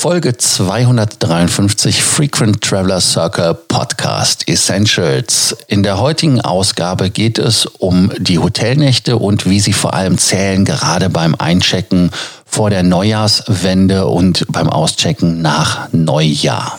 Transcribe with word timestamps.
Folge 0.00 0.34
253 0.34 2.02
Frequent 2.02 2.62
Traveler 2.62 3.02
Circle 3.02 3.52
Podcast 3.52 4.48
Essentials. 4.48 5.54
In 5.66 5.82
der 5.82 6.00
heutigen 6.00 6.40
Ausgabe 6.40 7.10
geht 7.10 7.38
es 7.38 7.66
um 7.66 8.10
die 8.16 8.38
Hotelnächte 8.38 9.18
und 9.18 9.44
wie 9.44 9.60
sie 9.60 9.74
vor 9.74 9.92
allem 9.92 10.16
zählen, 10.16 10.64
gerade 10.64 11.10
beim 11.10 11.34
Einchecken 11.34 12.12
vor 12.46 12.70
der 12.70 12.82
Neujahrswende 12.82 14.06
und 14.06 14.46
beim 14.48 14.70
Auschecken 14.70 15.42
nach 15.42 15.92
Neujahr. 15.92 16.78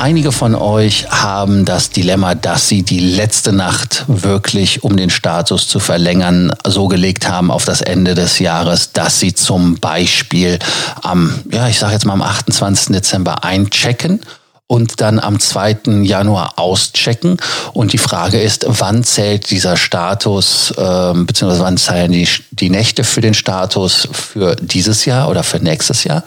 Einige 0.00 0.32
von 0.32 0.54
euch 0.54 1.10
haben 1.10 1.66
das 1.66 1.90
Dilemma, 1.90 2.34
dass 2.34 2.68
sie 2.68 2.82
die 2.82 3.00
letzte 3.00 3.52
Nacht 3.52 4.06
wirklich, 4.08 4.82
um 4.82 4.96
den 4.96 5.10
Status 5.10 5.68
zu 5.68 5.78
verlängern, 5.78 6.54
so 6.66 6.88
gelegt 6.88 7.28
haben 7.28 7.50
auf 7.50 7.66
das 7.66 7.82
Ende 7.82 8.14
des 8.14 8.38
Jahres, 8.38 8.92
dass 8.92 9.20
sie 9.20 9.34
zum 9.34 9.74
Beispiel 9.74 10.58
am, 11.02 11.34
ja, 11.52 11.68
ich 11.68 11.78
sage 11.78 11.92
jetzt 11.92 12.06
mal 12.06 12.14
am 12.14 12.22
28. 12.22 12.94
Dezember 12.94 13.44
einchecken 13.44 14.20
und 14.66 15.02
dann 15.02 15.18
am 15.18 15.38
2. 15.38 15.80
Januar 16.04 16.54
auschecken. 16.56 17.36
Und 17.74 17.92
die 17.92 17.98
Frage 17.98 18.40
ist, 18.40 18.64
wann 18.68 19.04
zählt 19.04 19.50
dieser 19.50 19.76
Status, 19.76 20.70
äh, 20.78 21.12
beziehungsweise 21.12 21.62
wann 21.62 21.76
zählen 21.76 22.10
die, 22.10 22.26
die 22.52 22.70
Nächte 22.70 23.04
für 23.04 23.20
den 23.20 23.34
Status 23.34 24.08
für 24.12 24.56
dieses 24.56 25.04
Jahr 25.04 25.28
oder 25.28 25.42
für 25.42 25.58
nächstes 25.58 26.04
Jahr? 26.04 26.24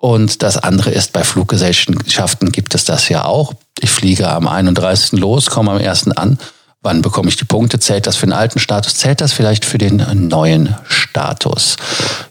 Und 0.00 0.42
das 0.42 0.56
andere 0.56 0.90
ist, 0.90 1.12
bei 1.12 1.22
Fluggesellschaften 1.22 2.52
gibt 2.52 2.74
es 2.74 2.84
das 2.84 3.08
ja 3.08 3.24
auch. 3.26 3.52
Ich 3.80 3.90
fliege 3.90 4.28
am 4.30 4.48
31. 4.48 5.20
los, 5.20 5.46
komme 5.46 5.70
am 5.70 5.78
1. 5.78 6.08
an 6.16 6.38
Wann 6.82 7.02
bekomme 7.02 7.28
ich 7.28 7.36
die 7.36 7.44
Punkte? 7.44 7.78
Zählt 7.78 8.06
das 8.06 8.16
für 8.16 8.24
den 8.24 8.32
alten 8.32 8.58
Status? 8.58 8.94
Zählt 8.94 9.20
das 9.20 9.34
vielleicht 9.34 9.66
für 9.66 9.76
den 9.76 10.02
neuen 10.28 10.74
Status? 10.88 11.76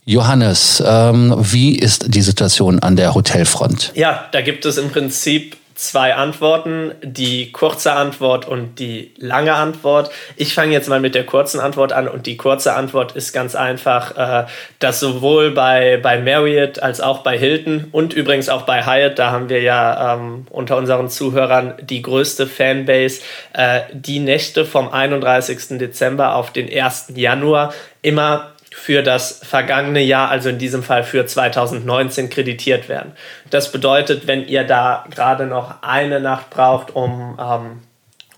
Johannes, 0.06 0.82
ähm, 0.84 1.36
wie 1.38 1.76
ist 1.76 2.16
die 2.16 2.24
Situation 2.24 2.80
an 2.80 2.96
der 2.96 3.14
Hotelfront? 3.14 3.92
Ja, 3.94 4.28
da 4.32 4.42
gibt 4.42 4.66
es 4.66 4.78
im 4.78 4.90
Prinzip 4.90 5.56
zwei 5.80 6.14
Antworten, 6.16 6.94
die 7.02 7.54
kurze 7.54 7.94
Antwort 7.94 8.46
und 8.46 8.80
die 8.80 9.14
lange 9.18 9.54
Antwort. 9.54 10.12
Ich 10.36 10.54
fange 10.54 10.74
jetzt 10.74 10.90
mal 10.90 11.00
mit 11.00 11.16
der 11.16 11.26
kurzen 11.26 11.62
Antwort 11.62 11.94
an 11.94 12.10
und 12.10 12.26
die 12.26 12.36
kurze 12.36 12.74
Antwort 12.74 13.14
ist 13.14 13.32
ganz 13.32 13.56
einfach, 13.56 14.18
äh, 14.18 14.48
dass 14.80 15.00
sowohl 15.00 15.52
bei, 15.52 15.98
bei 16.04 16.20
Marriott 16.20 16.80
als 16.80 17.00
auch 17.00 17.20
bei 17.20 17.38
Hilton 17.38 17.88
und 17.94 18.14
übrigens 18.14 18.50
auch 18.50 18.64
bei 18.64 18.86
Hyatt, 18.86 19.18
da 19.18 19.32
haben 19.32 19.48
wir 19.48 19.62
ja 19.62 20.16
ähm, 20.16 20.48
unter 20.50 20.76
unseren 20.76 21.10
Zuhörern 21.10 21.76
die 21.82 22.02
größte 22.02 22.46
Fanbase, 22.46 23.22
äh, 23.54 23.82
die 23.94 24.20
Nächte 24.20 24.66
vom 24.66 24.90
31. 24.90 25.78
Dezember 25.80 26.36
auf 26.36 26.52
den 26.52 26.70
1. 26.70 27.14
Januar 27.16 27.74
immer 28.02 28.54
für 28.72 29.04
das 29.04 29.42
vergangene 29.44 30.02
Jahr, 30.02 30.30
also 30.30 30.50
in 30.50 30.58
diesem 30.58 30.84
Fall 30.84 31.04
für 31.04 31.26
2019, 31.26 32.30
kreditiert 32.30 32.90
werden. 32.90 33.14
Das 33.50 33.72
bedeutet, 33.72 34.28
wenn 34.28 34.48
ihr 34.48 34.64
da 34.64 35.06
gerade 35.10 35.46
noch 35.46 35.82
eine 35.82 36.20
Nacht 36.20 36.50
braucht, 36.50 36.96
um 36.96 37.38
ähm, 37.40 37.82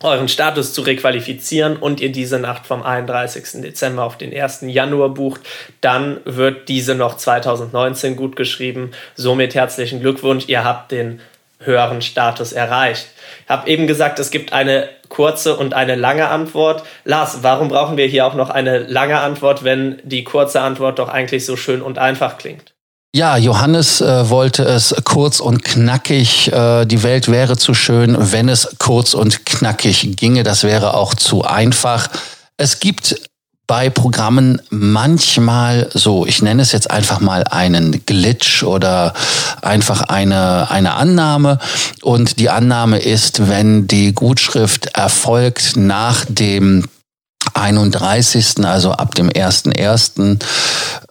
euren 0.04 0.28
Status 0.28 0.74
zu 0.74 0.82
requalifizieren 0.82 1.78
und 1.78 2.02
ihr 2.02 2.12
diese 2.12 2.40
Nacht 2.40 2.66
vom 2.66 2.84
31. 2.84 3.62
Dezember 3.62 4.04
auf 4.04 4.18
den 4.18 4.34
1. 4.36 4.62
Januar 4.68 5.10
bucht, 5.10 5.42
dann 5.80 6.20
wird 6.26 6.70
diese 6.70 6.96
noch 6.96 7.18
2019 7.18 8.16
gut 8.16 8.36
geschrieben. 8.36 8.92
Somit 9.16 9.54
herzlichen 9.56 10.00
Glückwunsch, 10.00 10.46
ihr 10.48 10.64
habt 10.64 10.92
den 10.92 11.20
höheren 11.62 12.02
Status 12.02 12.54
erreicht. 12.54 13.08
Ich 13.46 13.50
habe 13.50 13.70
eben 13.70 13.88
gesagt, 13.88 14.20
es 14.20 14.32
gibt 14.32 14.54
eine 14.54 14.90
kurze 15.10 15.56
und 15.56 15.74
eine 15.74 15.96
lange 15.96 16.30
Antwort. 16.30 16.84
Lars, 17.04 17.40
warum 17.42 17.68
brauchen 17.68 17.98
wir 17.98 18.08
hier 18.08 18.26
auch 18.26 18.34
noch 18.34 18.50
eine 18.50 18.80
lange 18.80 19.20
Antwort, 19.20 19.64
wenn 19.64 20.02
die 20.04 20.24
kurze 20.24 20.62
Antwort 20.62 21.00
doch 21.00 21.10
eigentlich 21.10 21.46
so 21.46 21.56
schön 21.56 21.82
und 21.82 21.98
einfach 21.98 22.38
klingt? 22.38 22.74
Ja, 23.14 23.36
Johannes 23.36 24.00
äh, 24.00 24.30
wollte 24.30 24.64
es 24.64 24.96
kurz 25.04 25.42
und 25.42 25.66
knackig. 25.66 26.50
Äh, 26.54 26.86
die 26.86 27.04
Welt 27.04 27.30
wäre 27.30 27.58
zu 27.58 27.74
schön, 27.74 28.16
wenn 28.32 28.48
es 28.48 28.78
kurz 28.80 29.14
und 29.14 29.46
knackig 29.46 30.16
ginge. 30.16 30.44
Das 30.44 30.64
wäre 30.64 30.94
auch 30.94 31.14
zu 31.14 31.44
einfach. 31.44 32.08
Es 32.56 32.80
gibt 32.80 33.20
bei 33.68 33.90
Programmen 33.90 34.62
manchmal 34.70 35.90
so, 35.94 36.26
ich 36.26 36.42
nenne 36.42 36.62
es 36.62 36.74
jetzt 36.74 36.92
einfach 36.92 37.22
mal 37.22 37.46
einen 37.46 38.06
Glitch 38.06 38.64
oder 38.64 39.14
einfach 39.62 40.02
eine, 40.02 40.70
eine 40.70 40.94
Annahme. 40.96 41.58
Und 42.02 42.40
die 42.40 42.50
Annahme 42.50 43.00
ist, 43.00 43.48
wenn 43.48 43.88
die 43.88 44.14
Gutschrift 44.14 44.88
erfolgt 44.98 45.78
nach 45.78 46.26
dem 46.28 46.86
31., 47.62 48.66
also 48.66 48.92
ab 48.92 49.16
dem 49.16 49.30
1.1. 49.30 50.40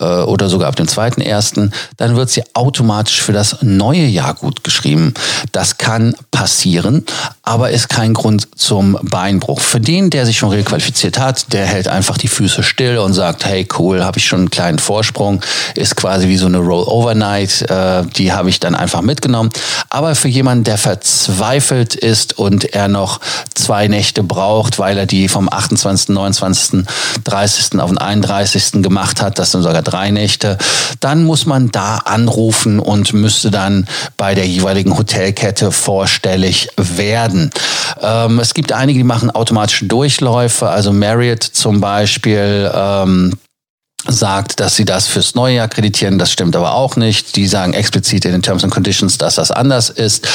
Äh, 0.00 0.04
oder 0.04 0.48
sogar 0.48 0.68
ab 0.68 0.76
dem 0.76 0.86
2.1., 0.86 1.70
dann 1.96 2.16
wird 2.16 2.30
sie 2.30 2.42
automatisch 2.54 3.22
für 3.22 3.32
das 3.32 3.58
neue 3.62 4.06
Jahr 4.06 4.34
gut 4.34 4.64
geschrieben. 4.64 5.14
Das 5.52 5.78
kann 5.78 6.14
passieren, 6.30 7.04
aber 7.42 7.70
ist 7.70 7.88
kein 7.88 8.14
Grund 8.14 8.48
zum 8.56 8.98
Beinbruch. 9.02 9.60
Für 9.60 9.80
den, 9.80 10.10
der 10.10 10.26
sich 10.26 10.38
schon 10.38 10.50
requalifiziert 10.50 11.18
hat, 11.18 11.52
der 11.52 11.66
hält 11.66 11.88
einfach 11.88 12.16
die 12.16 12.28
Füße 12.28 12.62
still 12.62 12.98
und 12.98 13.12
sagt, 13.12 13.44
hey 13.44 13.66
cool, 13.78 14.02
habe 14.02 14.18
ich 14.18 14.26
schon 14.26 14.40
einen 14.40 14.50
kleinen 14.50 14.78
Vorsprung, 14.78 15.40
ist 15.74 15.96
quasi 15.96 16.28
wie 16.28 16.36
so 16.36 16.46
eine 16.46 16.58
Roll-Overnight, 16.58 17.70
äh, 17.70 18.04
die 18.16 18.32
habe 18.32 18.48
ich 18.48 18.60
dann 18.60 18.74
einfach 18.74 19.02
mitgenommen. 19.02 19.50
Aber 19.90 20.14
für 20.14 20.28
jemanden, 20.28 20.64
der 20.64 20.78
verzweifelt 20.78 21.94
ist 21.94 22.38
und 22.38 22.64
er 22.72 22.88
noch 22.88 23.20
zwei 23.54 23.88
Nächte 23.88 24.22
braucht, 24.22 24.78
weil 24.78 24.96
er 24.96 25.06
die 25.06 25.28
vom 25.28 25.48
28., 25.50 26.08
29., 26.10 26.39
30. 26.40 27.78
auf 27.80 27.90
den 27.90 27.98
31. 27.98 28.82
gemacht 28.82 29.22
hat, 29.22 29.38
das 29.38 29.52
sind 29.52 29.62
sogar 29.62 29.82
drei 29.82 30.10
Nächte, 30.10 30.58
dann 31.00 31.24
muss 31.24 31.46
man 31.46 31.70
da 31.70 31.98
anrufen 31.98 32.80
und 32.80 33.12
müsste 33.12 33.50
dann 33.50 33.86
bei 34.16 34.34
der 34.34 34.46
jeweiligen 34.46 34.96
Hotelkette 34.96 35.72
vorstellig 35.72 36.68
werden. 36.76 37.50
Ähm, 38.00 38.38
es 38.38 38.54
gibt 38.54 38.72
einige, 38.72 38.98
die 38.98 39.04
machen 39.04 39.30
automatische 39.30 39.86
Durchläufe, 39.86 40.68
also 40.68 40.92
Marriott 40.92 41.42
zum 41.42 41.80
Beispiel. 41.80 42.70
Ähm, 42.74 43.32
sagt, 44.06 44.60
dass 44.60 44.76
sie 44.76 44.84
das 44.84 45.06
fürs 45.06 45.34
neue 45.34 45.56
Jahr 45.56 45.68
kreditieren. 45.68 46.18
Das 46.18 46.32
stimmt 46.32 46.56
aber 46.56 46.74
auch 46.74 46.96
nicht. 46.96 47.36
Die 47.36 47.46
sagen 47.46 47.74
explizit 47.74 48.24
in 48.24 48.32
den 48.32 48.42
Terms 48.42 48.64
and 48.64 48.72
Conditions, 48.72 49.18
dass 49.18 49.34
das 49.34 49.50
anders 49.50 49.90
ist. 49.90 50.26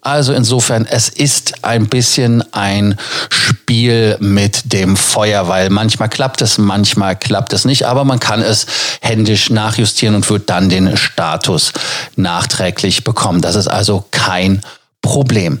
Also 0.00 0.32
insofern, 0.32 0.86
es 0.86 1.08
ist 1.08 1.64
ein 1.64 1.86
bisschen 1.86 2.42
ein 2.52 2.96
Spiel 3.28 4.16
mit 4.20 4.72
dem 4.72 4.96
Feuer, 4.96 5.48
weil 5.48 5.70
manchmal 5.70 6.08
klappt 6.08 6.42
es, 6.42 6.58
manchmal 6.58 7.16
klappt 7.16 7.52
es 7.52 7.64
nicht, 7.64 7.86
aber 7.86 8.04
man 8.04 8.20
kann 8.20 8.42
es 8.42 8.66
händisch 9.00 9.50
nachjustieren 9.50 10.14
und 10.14 10.28
wird 10.30 10.48
dann 10.48 10.68
den 10.68 10.96
Status 10.96 11.72
nachträglich 12.16 13.04
bekommen. 13.04 13.40
Das 13.40 13.54
ist 13.54 13.68
also 13.68 14.04
kein 14.10 14.62
Problem. 15.02 15.60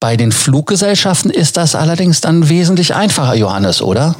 Bei 0.00 0.16
den 0.16 0.32
Fluggesellschaften 0.32 1.30
ist 1.30 1.56
das 1.56 1.74
allerdings 1.74 2.20
dann 2.20 2.48
wesentlich 2.48 2.94
einfacher, 2.94 3.34
Johannes, 3.34 3.80
oder? 3.80 4.14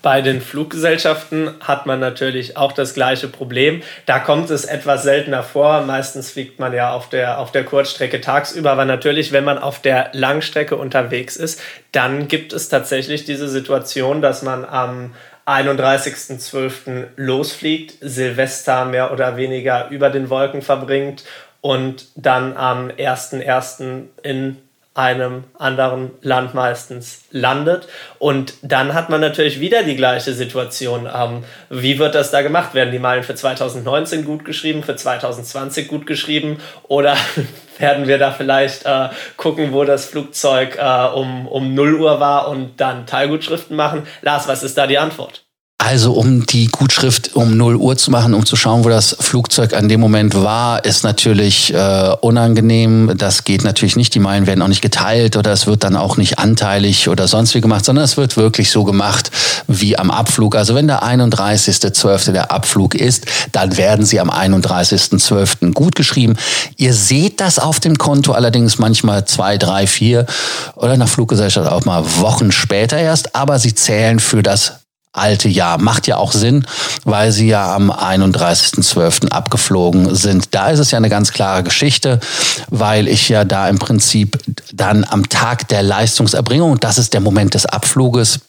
Bei 0.00 0.22
den 0.22 0.40
Fluggesellschaften 0.40 1.50
hat 1.60 1.86
man 1.86 1.98
natürlich 1.98 2.56
auch 2.56 2.70
das 2.70 2.94
gleiche 2.94 3.26
Problem. 3.26 3.82
Da 4.06 4.20
kommt 4.20 4.48
es 4.48 4.64
etwas 4.64 5.02
seltener 5.02 5.42
vor. 5.42 5.80
Meistens 5.80 6.30
fliegt 6.30 6.60
man 6.60 6.72
ja 6.72 6.92
auf 6.92 7.08
der, 7.08 7.38
auf 7.38 7.50
der 7.50 7.64
Kurzstrecke 7.64 8.20
tagsüber. 8.20 8.70
Aber 8.70 8.84
natürlich, 8.84 9.32
wenn 9.32 9.44
man 9.44 9.58
auf 9.58 9.82
der 9.82 10.10
Langstrecke 10.12 10.76
unterwegs 10.76 11.36
ist, 11.36 11.60
dann 11.90 12.28
gibt 12.28 12.52
es 12.52 12.68
tatsächlich 12.68 13.24
diese 13.24 13.48
Situation, 13.48 14.22
dass 14.22 14.42
man 14.42 14.64
am 14.64 15.14
31.12. 15.46 17.06
losfliegt, 17.16 17.94
Silvester 18.00 18.84
mehr 18.84 19.12
oder 19.12 19.36
weniger 19.36 19.88
über 19.88 20.10
den 20.10 20.30
Wolken 20.30 20.62
verbringt 20.62 21.24
und 21.60 22.06
dann 22.14 22.56
am 22.56 22.88
1.1. 22.88 24.04
in 24.22 24.58
einem 24.98 25.44
anderen 25.56 26.10
Land 26.22 26.54
meistens 26.54 27.22
landet. 27.30 27.86
Und 28.18 28.54
dann 28.62 28.94
hat 28.94 29.10
man 29.10 29.20
natürlich 29.20 29.60
wieder 29.60 29.84
die 29.84 29.94
gleiche 29.94 30.32
Situation. 30.32 31.08
Ähm, 31.14 31.44
wie 31.70 32.00
wird 32.00 32.16
das 32.16 32.32
da 32.32 32.42
gemacht? 32.42 32.74
Werden 32.74 32.90
die 32.90 32.98
Meilen 32.98 33.22
für 33.22 33.36
2019 33.36 34.24
gut 34.24 34.44
geschrieben, 34.44 34.82
für 34.82 34.96
2020 34.96 35.86
gut 35.86 36.04
geschrieben? 36.04 36.58
Oder 36.88 37.16
werden 37.78 38.08
wir 38.08 38.18
da 38.18 38.32
vielleicht 38.32 38.86
äh, 38.86 39.10
gucken, 39.36 39.72
wo 39.72 39.84
das 39.84 40.06
Flugzeug 40.06 40.76
äh, 40.76 41.06
um, 41.14 41.46
um 41.46 41.74
0 41.74 41.94
Uhr 41.94 42.18
war 42.18 42.48
und 42.48 42.80
dann 42.80 43.06
Teilgutschriften 43.06 43.76
machen? 43.76 44.02
Lars, 44.22 44.48
was 44.48 44.64
ist 44.64 44.76
da 44.76 44.88
die 44.88 44.98
Antwort? 44.98 45.47
Also 45.80 46.12
um 46.12 46.44
die 46.44 46.66
Gutschrift 46.66 47.36
um 47.36 47.56
0 47.56 47.76
Uhr 47.76 47.96
zu 47.96 48.10
machen, 48.10 48.34
um 48.34 48.44
zu 48.44 48.56
schauen, 48.56 48.84
wo 48.84 48.88
das 48.88 49.16
Flugzeug 49.20 49.74
an 49.74 49.88
dem 49.88 50.00
Moment 50.00 50.34
war, 50.34 50.84
ist 50.84 51.04
natürlich 51.04 51.72
äh, 51.72 52.14
unangenehm. 52.20 53.12
Das 53.16 53.44
geht 53.44 53.62
natürlich 53.62 53.94
nicht. 53.94 54.12
Die 54.14 54.18
Meilen 54.18 54.48
werden 54.48 54.60
auch 54.60 54.68
nicht 54.68 54.82
geteilt 54.82 55.36
oder 55.36 55.52
es 55.52 55.68
wird 55.68 55.84
dann 55.84 55.94
auch 55.94 56.16
nicht 56.16 56.40
anteilig 56.40 57.08
oder 57.08 57.28
sonst 57.28 57.54
wie 57.54 57.60
gemacht, 57.60 57.84
sondern 57.84 58.04
es 58.04 58.16
wird 58.16 58.36
wirklich 58.36 58.72
so 58.72 58.82
gemacht 58.82 59.30
wie 59.68 59.96
am 59.96 60.10
Abflug. 60.10 60.56
Also 60.56 60.74
wenn 60.74 60.88
der 60.88 61.04
31.12. 61.04 62.32
der 62.32 62.50
Abflug 62.50 62.96
ist, 62.96 63.26
dann 63.52 63.76
werden 63.76 64.04
sie 64.04 64.18
am 64.18 64.30
31.12. 64.30 65.72
gut 65.74 65.94
geschrieben. 65.94 66.36
Ihr 66.76 66.92
seht 66.92 67.40
das 67.40 67.60
auf 67.60 67.78
dem 67.78 67.96
Konto 67.96 68.32
allerdings 68.32 68.78
manchmal 68.78 69.26
zwei, 69.26 69.56
drei, 69.56 69.86
vier 69.86 70.26
oder 70.74 70.96
nach 70.96 71.08
Fluggesellschaft 71.08 71.70
auch 71.70 71.84
mal 71.84 72.04
Wochen 72.18 72.50
später 72.50 72.98
erst, 72.98 73.36
aber 73.36 73.60
sie 73.60 73.76
zählen 73.76 74.18
für 74.18 74.42
das 74.42 74.72
alte 75.18 75.48
Jahr. 75.48 75.78
Macht 75.78 76.06
ja 76.06 76.16
auch 76.16 76.32
Sinn, 76.32 76.66
weil 77.04 77.32
sie 77.32 77.48
ja 77.48 77.74
am 77.74 77.90
31.12. 77.90 79.28
abgeflogen 79.28 80.14
sind. 80.14 80.54
Da 80.54 80.68
ist 80.68 80.78
es 80.78 80.90
ja 80.90 80.98
eine 80.98 81.08
ganz 81.08 81.32
klare 81.32 81.62
Geschichte, 81.62 82.20
weil 82.68 83.08
ich 83.08 83.28
ja 83.28 83.44
da 83.44 83.68
im 83.68 83.78
Prinzip 83.78 84.38
dann 84.72 85.04
am 85.08 85.28
Tag 85.28 85.68
der 85.68 85.82
Leistungserbringung, 85.82 86.80
das 86.80 86.98
ist 86.98 87.14
der 87.14 87.20
Moment 87.20 87.54
des 87.54 87.66
Abfluges, 87.66 88.40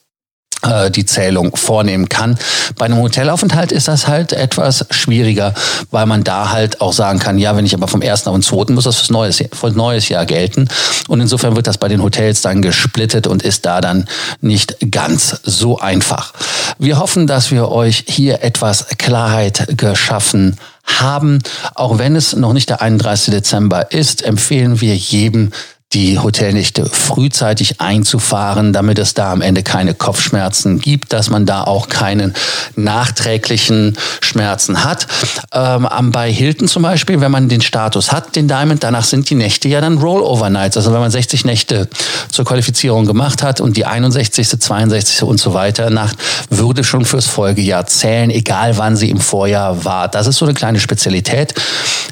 die 0.95 1.05
Zählung 1.05 1.55
vornehmen 1.55 2.09
kann. 2.09 2.37
Bei 2.77 2.85
einem 2.85 2.97
Hotelaufenthalt 2.97 3.71
ist 3.71 3.87
das 3.87 4.07
halt 4.07 4.33
etwas 4.33 4.85
schwieriger, 4.89 5.53
weil 5.91 6.05
man 6.05 6.23
da 6.23 6.51
halt 6.51 6.81
auch 6.81 6.93
sagen 6.93 7.19
kann, 7.19 7.37
ja, 7.37 7.55
wenn 7.55 7.65
ich 7.65 7.73
aber 7.73 7.87
vom 7.87 8.01
ersten 8.01 8.29
auf 8.29 8.35
den 8.35 8.43
zweiten 8.43 8.73
muss 8.73 8.83
das 8.83 8.97
fürs 8.97 9.09
neues, 9.09 9.43
für 9.53 9.71
neues 9.71 10.09
Jahr 10.09 10.25
gelten. 10.25 10.67
Und 11.07 11.21
insofern 11.21 11.55
wird 11.55 11.67
das 11.67 11.77
bei 11.77 11.87
den 11.87 12.03
Hotels 12.03 12.41
dann 12.41 12.61
gesplittet 12.61 13.27
und 13.27 13.41
ist 13.43 13.65
da 13.65 13.81
dann 13.81 14.07
nicht 14.41 14.77
ganz 14.91 15.39
so 15.43 15.79
einfach. 15.79 16.33
Wir 16.77 16.99
hoffen, 16.99 17.27
dass 17.27 17.51
wir 17.51 17.69
euch 17.69 18.03
hier 18.07 18.43
etwas 18.43 18.87
Klarheit 18.97 19.77
geschaffen 19.77 20.57
haben. 20.83 21.39
Auch 21.75 21.97
wenn 21.97 22.15
es 22.15 22.35
noch 22.35 22.53
nicht 22.53 22.69
der 22.69 22.81
31. 22.81 23.33
Dezember 23.33 23.91
ist, 23.91 24.23
empfehlen 24.23 24.81
wir 24.81 24.95
jedem, 24.95 25.51
die 25.93 26.19
Hotelnächte 26.19 26.85
frühzeitig 26.85 27.81
einzufahren, 27.81 28.73
damit 28.73 28.99
es 28.99 29.15
da 29.15 29.31
am 29.31 29.41
Ende 29.41 29.63
keine 29.63 29.95
Kopfschmerzen 29.95 30.79
gibt, 30.79 31.13
dass 31.13 31.31
man 31.31 31.47
da 31.47 31.63
auch 31.63 31.89
keinen 31.89 32.35
nachträglichen 32.75 33.97
Schmerzen 34.21 34.83
hat. 34.83 35.07
Ähm, 35.51 35.87
bei 36.11 36.31
Hilton 36.31 36.67
zum 36.67 36.83
Beispiel, 36.83 37.21
wenn 37.21 37.31
man 37.31 37.49
den 37.49 37.61
Status 37.61 38.11
hat, 38.11 38.35
den 38.35 38.47
Diamond, 38.47 38.83
danach 38.83 39.03
sind 39.03 39.31
die 39.31 39.35
Nächte 39.35 39.67
ja 39.67 39.81
dann 39.81 39.97
Rollover 39.97 40.51
Nights. 40.51 40.77
Also 40.77 40.93
wenn 40.93 40.99
man 40.99 41.09
60 41.09 41.43
Nächte 41.45 41.87
zur 42.31 42.45
Qualifizierung 42.45 43.07
gemacht 43.07 43.41
hat 43.41 43.59
und 43.59 43.75
die 43.75 43.85
61., 43.85 44.47
62. 44.59 45.23
und 45.23 45.39
so 45.39 45.55
weiter 45.55 45.89
Nacht 45.89 46.17
würde 46.51 46.83
schon 46.83 47.03
fürs 47.03 47.25
Folgejahr 47.25 47.87
zählen, 47.87 48.29
egal 48.29 48.77
wann 48.77 48.95
sie 48.95 49.09
im 49.09 49.19
Vorjahr 49.19 49.83
war. 49.85 50.07
Das 50.07 50.27
ist 50.27 50.37
so 50.37 50.45
eine 50.45 50.53
kleine 50.53 50.79
Spezialität 50.79 51.55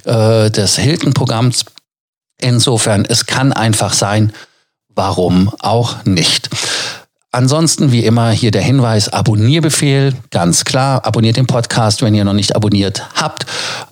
äh, 0.05 0.49
des 0.49 0.77
Hilton-Programms 0.77 1.63
Insofern, 2.39 3.05
es 3.05 3.25
kann 3.25 3.51
einfach 3.53 3.93
sein, 3.93 4.33
warum 4.89 5.53
auch 5.59 6.05
nicht. 6.05 6.49
Ansonsten, 7.31 7.91
wie 7.91 8.05
immer, 8.05 8.31
hier 8.31 8.51
der 8.51 8.61
Hinweis, 8.61 9.09
Abonnierbefehl, 9.09 10.13
ganz 10.31 10.65
klar. 10.65 11.05
Abonniert 11.05 11.37
den 11.37 11.45
Podcast, 11.45 12.01
wenn 12.01 12.15
ihr 12.15 12.23
noch 12.23 12.33
nicht 12.33 12.55
abonniert 12.55 13.03
habt. 13.15 13.45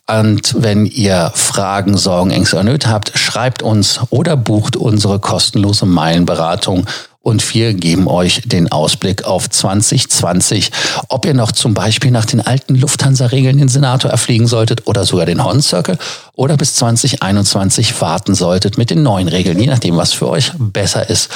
Und 0.07 0.55
wenn 0.63 0.85
ihr 0.85 1.31
Fragen, 1.35 1.97
Sorgen, 1.97 2.31
Ängste 2.31 2.55
oder 2.55 2.65
Nöte 2.65 2.89
habt, 2.89 3.11
schreibt 3.17 3.61
uns 3.61 3.99
oder 4.09 4.37
bucht 4.37 4.77
unsere 4.77 5.19
kostenlose 5.19 5.85
Meilenberatung 5.85 6.87
und 7.25 7.55
wir 7.55 7.73
geben 7.73 8.07
euch 8.07 8.43
den 8.45 8.71
Ausblick 8.71 9.23
auf 9.23 9.49
2020. 9.49 10.69
Ob 11.09 11.25
ihr 11.25 11.33
noch 11.33 11.51
zum 11.51 11.73
Beispiel 11.73 12.11
nach 12.11 12.25
den 12.25 12.39
alten 12.39 12.75
Lufthansa-Regeln 12.75 13.57
den 13.57 13.67
Senator 13.67 14.11
erfliegen 14.11 14.45
solltet 14.45 14.85
oder 14.85 15.05
sogar 15.05 15.25
den 15.25 15.43
Horn 15.43 15.59
Circle 15.59 15.97
oder 16.35 16.55
bis 16.55 16.75
2021 16.75 17.99
warten 17.99 18.35
solltet 18.35 18.77
mit 18.77 18.91
den 18.91 19.01
neuen 19.01 19.27
Regeln, 19.27 19.59
je 19.59 19.65
nachdem, 19.65 19.97
was 19.97 20.13
für 20.13 20.29
euch 20.29 20.51
besser 20.59 21.09
ist. 21.09 21.31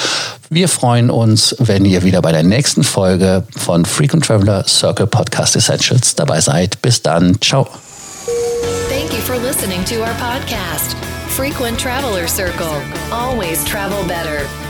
Wir 0.48 0.68
freuen 0.68 1.10
uns, 1.10 1.56
wenn 1.58 1.84
ihr 1.84 2.04
wieder 2.04 2.22
bei 2.22 2.30
der 2.30 2.44
nächsten 2.44 2.84
Folge 2.84 3.42
von 3.56 3.84
Frequent 3.84 4.24
Traveler 4.24 4.64
Circle 4.68 5.08
Podcast 5.08 5.56
Essentials 5.56 6.14
dabei 6.14 6.40
seid. 6.40 6.80
Bis 6.82 7.02
dann. 7.02 7.40
Ciao. 7.40 7.66
Thank 8.88 9.12
you 9.12 9.20
for 9.26 9.36
listening 9.44 9.84
to 9.86 9.96
our 9.96 10.14
podcast, 10.20 10.94
Frequent 11.30 11.80
Traveler 11.80 12.28
Circle. 12.28 12.80
Always 13.10 13.64
travel 13.64 14.04
better. 14.06 14.69